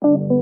[0.00, 0.38] Thank you.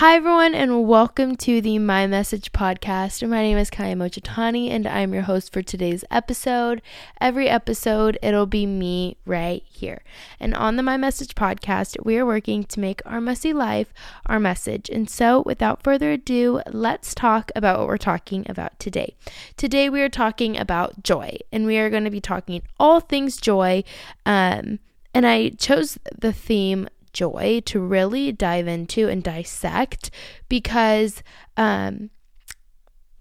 [0.00, 3.26] Hi, everyone, and welcome to the My Message podcast.
[3.26, 6.82] My name is Kyia Mochitani, and I'm your host for today's episode.
[7.18, 10.02] Every episode, it'll be me right here.
[10.38, 13.94] And on the My Message podcast, we are working to make our messy life
[14.26, 14.90] our message.
[14.90, 19.14] And so, without further ado, let's talk about what we're talking about today.
[19.56, 23.38] Today, we are talking about joy, and we are going to be talking all things
[23.38, 23.82] joy.
[24.26, 24.78] Um,
[25.14, 30.10] and I chose the theme joy to really dive into and dissect
[30.48, 31.22] because
[31.56, 32.10] um,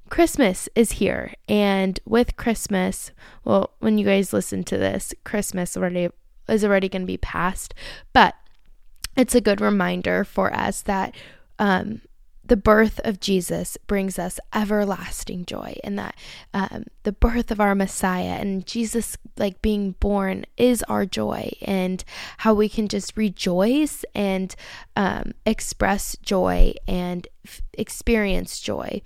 [0.10, 1.34] Christmas is here.
[1.48, 3.12] And with Christmas,
[3.46, 6.10] well, when you guys listen to this, Christmas already
[6.48, 7.74] is already going to be past,
[8.14, 8.36] but
[9.16, 11.16] it's a good reminder for us that
[11.58, 12.02] um,
[12.48, 16.16] the birth of Jesus brings us everlasting joy, and that
[16.54, 22.04] um, the birth of our Messiah and Jesus, like being born, is our joy, and
[22.40, 24.56] how we can just rejoice and
[24.96, 29.02] um, express joy and f- experience joy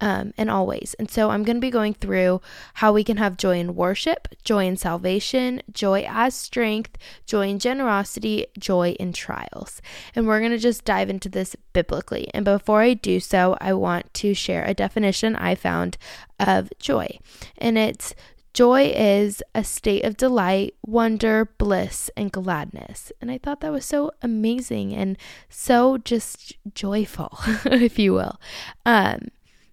[0.00, 0.94] um, and always.
[0.98, 2.40] And so I'm going to be going through
[2.74, 6.96] how we can have joy in worship, joy in salvation, joy as strength,
[7.26, 9.82] joy in generosity, joy in trials.
[10.14, 12.28] And we're going to just dive into this biblically.
[12.34, 15.98] And before I do so, I want to share a definition I found
[16.38, 17.18] of joy.
[17.56, 18.14] And it's
[18.58, 23.12] Joy is a state of delight, wonder, bliss, and gladness.
[23.20, 25.16] And I thought that was so amazing and
[25.48, 28.40] so just joyful, if you will.
[28.84, 29.28] Um,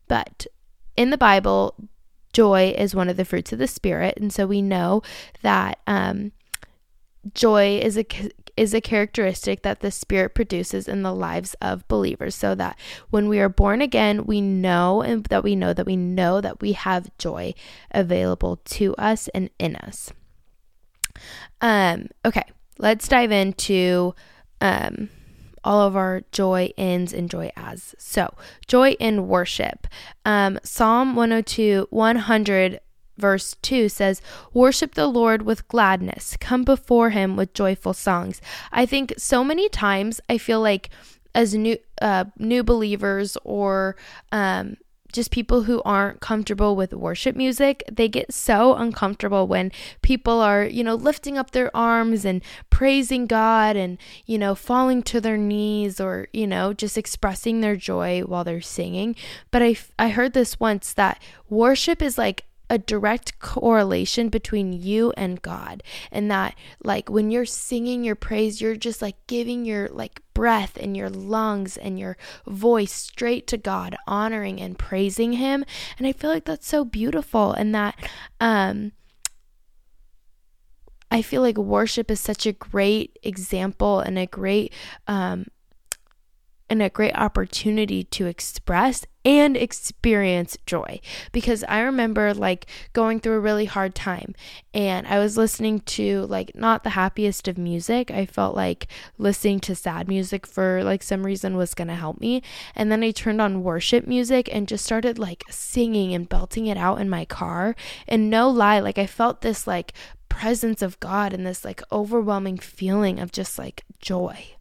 [0.07, 0.47] but
[0.95, 1.75] in the Bible,
[2.33, 4.17] joy is one of the fruits of the Spirit.
[4.17, 5.01] And so we know
[5.41, 6.31] that um,
[7.33, 8.05] joy is a
[8.57, 12.77] is a characteristic that the spirit produces in the lives of believers so that
[13.09, 16.61] when we are born again we know and that we know that we know that
[16.61, 17.53] we have joy
[17.91, 20.13] available to us and in us
[21.61, 22.45] um okay
[22.77, 24.13] let's dive into
[24.61, 25.09] um
[25.65, 27.95] all of our joy ins and joy as.
[27.97, 28.33] So,
[28.67, 29.87] joy in worship.
[30.23, 32.79] Um, Psalm 102, 100
[33.17, 34.21] verse 2 says,
[34.53, 38.41] Worship the Lord with gladness, come before him with joyful songs.
[38.71, 40.89] I think so many times I feel like
[41.33, 43.95] as new uh, new believers or
[44.31, 44.77] um,
[45.15, 49.71] just people who aren't comfortable with worship music, they get so uncomfortable when
[50.01, 55.01] people are, you know, lifting up their arms and praising God and, you know, falling
[55.03, 59.15] to their knees or, you know, just expressing their joy while they're singing.
[59.51, 65.13] But I, I heard this once that worship is like a direct correlation between you
[65.17, 69.87] and God and that like when you're singing your praise you're just like giving your
[69.89, 75.65] like breath and your lungs and your voice straight to God honoring and praising him.
[75.97, 77.95] And I feel like that's so beautiful and that
[78.39, 78.91] um
[81.09, 84.73] I feel like worship is such a great example and a great
[85.07, 85.45] um
[86.69, 90.99] and a great opportunity to express and experience joy
[91.31, 94.35] because I remember like going through a really hard time
[94.71, 98.11] and I was listening to like not the happiest of music.
[98.11, 98.87] I felt like
[99.17, 102.43] listening to sad music for like some reason was going to help me.
[102.75, 106.77] And then I turned on worship music and just started like singing and belting it
[106.77, 107.75] out in my car.
[108.07, 109.93] And no lie, like I felt this like
[110.29, 114.54] presence of God and this like overwhelming feeling of just like joy.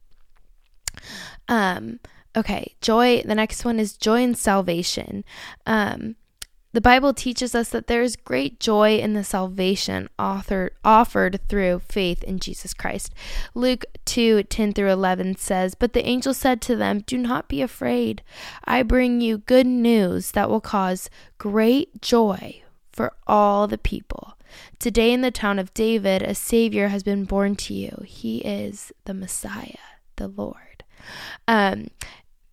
[1.48, 2.00] Um,
[2.36, 3.22] okay, joy.
[3.22, 5.24] The next one is joy and salvation.
[5.66, 6.16] Um,
[6.74, 11.82] the Bible teaches us that there is great joy in the salvation author, offered through
[11.88, 13.14] faith in Jesus Christ.
[13.54, 17.62] Luke 2 10 through 11 says, But the angel said to them, Do not be
[17.62, 18.24] afraid.
[18.64, 24.34] I bring you good news that will cause great joy for all the people.
[24.80, 28.02] Today in the town of David, a Savior has been born to you.
[28.04, 29.78] He is the Messiah,
[30.16, 30.73] the Lord.
[31.48, 31.88] Um,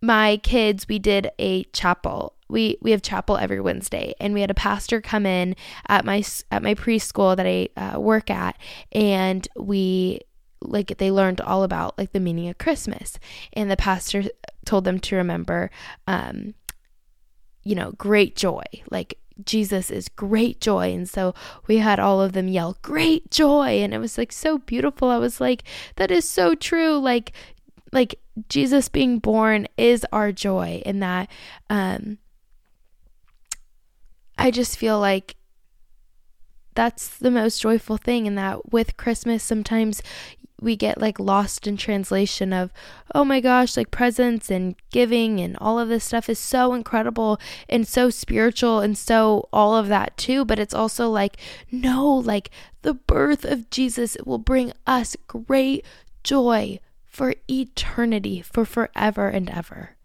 [0.00, 2.34] my kids, we did a chapel.
[2.48, 5.56] We we have chapel every Wednesday, and we had a pastor come in
[5.88, 8.58] at my at my preschool that I uh, work at,
[8.90, 10.20] and we
[10.60, 13.18] like they learned all about like the meaning of Christmas,
[13.52, 14.24] and the pastor
[14.64, 15.70] told them to remember,
[16.06, 16.54] um,
[17.62, 20.92] you know, great joy, like Jesus is great joy.
[20.92, 21.34] And so
[21.66, 23.80] we had all of them yell, Great joy.
[23.82, 25.08] And it was like so beautiful.
[25.08, 25.64] I was like,
[25.96, 26.98] That is so true.
[26.98, 27.32] Like,
[27.92, 28.16] like
[28.48, 31.28] Jesus being born is our joy in that
[31.68, 32.18] um
[34.38, 35.36] I just feel like
[36.74, 40.02] that's the most joyful thing in that with Christmas sometimes
[40.62, 42.72] we get like lost in translation of
[43.14, 47.38] oh my gosh like presents and giving and all of this stuff is so incredible
[47.68, 51.36] and so spiritual and so all of that too but it's also like
[51.70, 52.48] no like
[52.82, 55.84] the birth of Jesus will bring us great
[56.22, 56.78] joy
[57.12, 59.96] for eternity for forever and ever.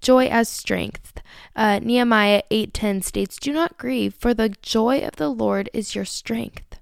[0.00, 1.20] Joy as strength.
[1.54, 6.04] Uh, nehemiah 8.10 states do not grieve for the joy of the lord is your
[6.04, 6.78] strength.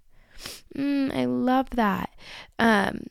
[0.77, 2.11] Mm, i love that.
[2.59, 3.07] Um,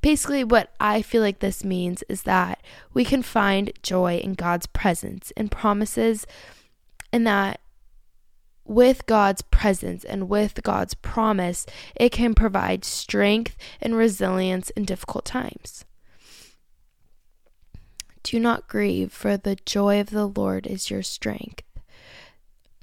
[0.00, 2.62] basically, what I feel like this means is that
[2.94, 6.26] we can find joy in God's presence and promises,
[7.12, 7.60] and that
[8.66, 15.24] with God's presence and with God's promise, it can provide strength and resilience in difficult
[15.24, 15.84] times.
[18.22, 21.62] Do not grieve, for the joy of the Lord is your strength.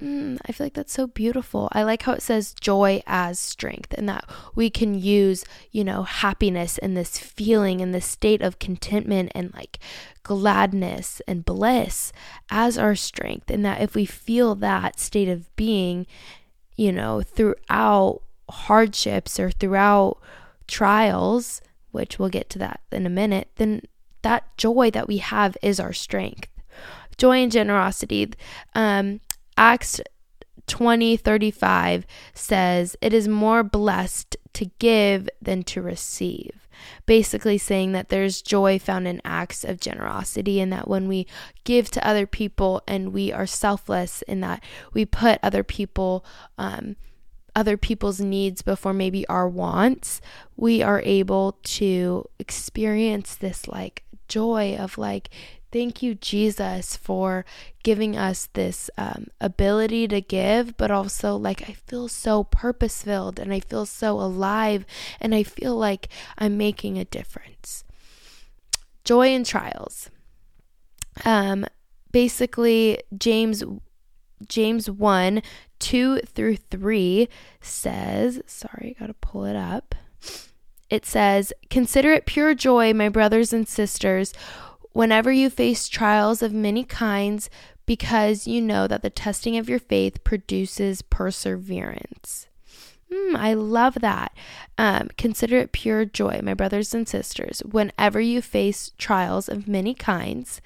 [0.02, 1.68] Mm, I feel like that's so beautiful.
[1.72, 6.02] I like how it says joy as strength and that we can use, you know,
[6.02, 9.78] happiness and this feeling and this state of contentment and like
[10.24, 12.12] gladness and bliss
[12.50, 13.50] as our strength.
[13.50, 16.06] And that if we feel that state of being,
[16.74, 20.18] you know, throughout hardships or throughout
[20.66, 21.62] trials,
[21.92, 23.82] which we'll get to that in a minute, then
[24.22, 26.48] that joy that we have is our strength
[27.16, 28.32] joy and generosity.
[28.74, 29.20] Um,
[29.56, 30.00] Acts
[30.66, 36.68] 20 35 says, It is more blessed to give than to receive.
[37.06, 41.26] Basically, saying that there's joy found in acts of generosity, and that when we
[41.64, 44.62] give to other people and we are selfless, in that
[44.92, 46.24] we put other people,
[46.58, 46.96] um,
[47.54, 50.20] other people's needs before maybe our wants,
[50.56, 55.30] we are able to experience this like joy of like
[55.74, 57.44] Thank you, Jesus, for
[57.82, 63.40] giving us this um, ability to give, but also like I feel so purpose filled
[63.40, 64.86] and I feel so alive
[65.20, 67.82] and I feel like I'm making a difference.
[69.02, 70.10] Joy in trials.
[71.24, 71.66] Um,
[72.12, 73.64] basically, James
[74.46, 75.42] James 1
[75.80, 77.28] 2 through 3
[77.60, 79.96] says, sorry, I gotta pull it up.
[80.90, 84.32] It says, Consider it pure joy, my brothers and sisters
[84.94, 87.50] whenever you face trials of many kinds,
[87.84, 92.46] because you know that the testing of your faith produces perseverance.
[93.12, 94.32] Mm, I love that.
[94.78, 99.94] Um, consider it pure joy, my brothers and sisters, whenever you face trials of many
[99.94, 100.62] kinds,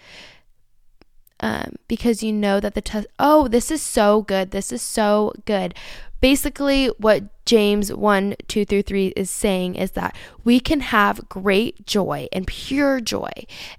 [1.40, 3.06] um, because you know that the test.
[3.18, 4.50] Oh, this is so good.
[4.50, 5.74] This is so good.
[6.20, 11.86] Basically, what James 1 2 through 3 is saying is that we can have great
[11.86, 13.30] joy and pure joy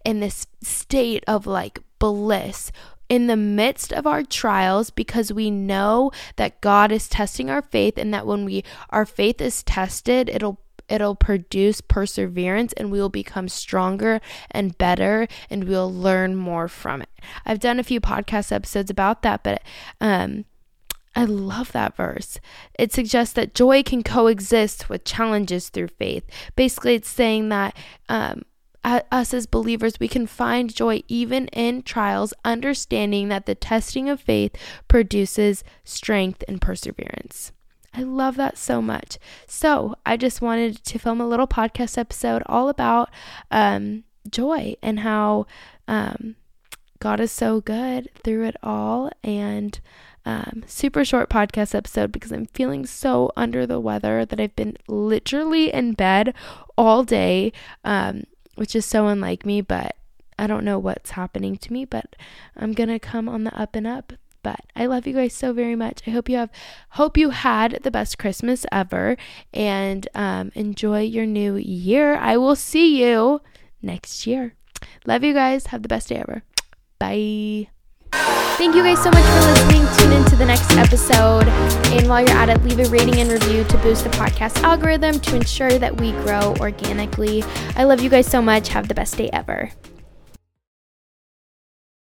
[0.06, 2.72] in this state of like bliss
[3.10, 7.98] in the midst of our trials because we know that God is testing our faith
[7.98, 13.10] and that when we our faith is tested it'll it'll produce perseverance and we will
[13.10, 14.22] become stronger
[14.52, 17.10] and better and we'll learn more from it.
[17.46, 19.62] I've done a few podcast episodes about that, but
[20.02, 20.46] um
[21.16, 22.40] I love that verse.
[22.78, 26.24] It suggests that joy can coexist with challenges through faith.
[26.56, 27.76] Basically, it's saying that
[28.08, 28.44] um,
[28.84, 34.22] us as believers, we can find joy even in trials, understanding that the testing of
[34.22, 34.56] faith
[34.88, 37.52] produces strength and perseverance.
[37.94, 39.18] I love that so much.
[39.48, 43.10] So, I just wanted to film a little podcast episode all about
[43.50, 45.48] um, joy and how
[45.88, 46.36] um,
[47.00, 49.10] God is so good through it all.
[49.24, 49.80] And
[50.26, 54.78] um, super short podcast episode because I'm feeling so under the weather that I've been
[54.88, 56.34] literally in bed
[56.78, 57.52] all day,
[57.84, 58.24] um,
[58.56, 59.96] which is so unlike me, but
[60.38, 62.16] I don't know what's happening to me, but
[62.56, 64.14] I'm gonna come on the up and up.
[64.42, 66.02] But I love you guys so very much.
[66.08, 66.50] I hope you have,
[66.92, 69.18] hope you had the best Christmas ever,
[69.54, 72.16] and um, enjoy your new year.
[72.16, 73.42] I will see you
[73.82, 74.56] next year.
[75.06, 75.68] Love you guys.
[75.68, 76.44] Have the best day ever.
[77.00, 77.70] Bye.
[78.60, 79.88] Thank you guys so much for listening.
[79.98, 81.48] Tune into the next episode.
[81.94, 85.22] And while you're at it, leave a rating and review to boost the podcast algorithm
[85.22, 87.42] to ensure that we grow organically.
[87.78, 88.68] I love you guys so much.
[88.68, 89.72] Have the best day ever.